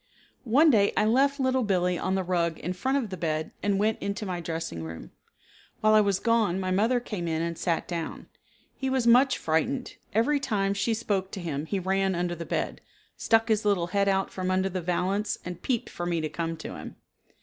One 0.49 0.71
day 0.71 0.93
I 0.97 1.05
left 1.05 1.39
Little 1.39 1.61
Billee 1.61 1.99
on 1.99 2.15
the 2.15 2.23
rug 2.23 2.57
in 2.57 2.73
front 2.73 2.97
of 2.97 3.11
the 3.11 3.17
bed 3.17 3.51
and 3.61 3.77
went 3.77 4.01
into 4.01 4.25
my 4.25 4.41
dressing 4.41 4.81
room. 4.81 5.11
While 5.79 5.93
I 5.93 6.01
was 6.01 6.17
gone 6.17 6.59
my 6.59 6.71
mother 6.71 6.99
came 6.99 7.27
in 7.27 7.43
and 7.43 7.55
sat 7.55 7.87
down. 7.87 8.25
He 8.75 8.89
was 8.89 9.05
much 9.05 9.37
frightened. 9.37 9.97
Every 10.11 10.39
time 10.39 10.73
she 10.73 10.95
spoke 10.95 11.29
to 11.33 11.39
him 11.39 11.67
he 11.67 11.77
ran 11.77 12.15
under 12.15 12.33
the 12.33 12.47
bed, 12.47 12.81
stuck 13.15 13.47
his 13.47 13.63
little 13.63 13.87
head 13.93 14.07
out 14.09 14.31
from 14.31 14.49
under 14.49 14.69
the 14.69 14.81
valance 14.81 15.37
and 15.45 15.61
peeped 15.61 15.87
for 15.91 16.07
me 16.07 16.19
to 16.19 16.29
come 16.29 16.57
to 16.57 16.77
him. 16.77 16.95